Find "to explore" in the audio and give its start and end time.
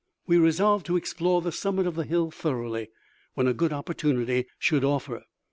0.87-1.43